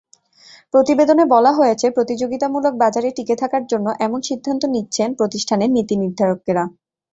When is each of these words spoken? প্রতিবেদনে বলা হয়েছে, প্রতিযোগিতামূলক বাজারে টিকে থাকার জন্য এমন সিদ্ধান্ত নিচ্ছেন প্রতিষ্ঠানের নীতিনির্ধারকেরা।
প্রতিবেদনে 0.73 1.23
বলা 1.25 1.51
হয়েছে, 1.53 1.85
প্রতিযোগিতামূলক 1.89 2.73
বাজারে 2.75 3.09
টিকে 3.11 3.35
থাকার 3.35 3.63
জন্য 3.71 3.87
এমন 3.99 4.19
সিদ্ধান্ত 4.21 4.63
নিচ্ছেন 4.65 5.09
প্রতিষ্ঠানের 5.19 5.69
নীতিনির্ধারকেরা। 5.71 6.63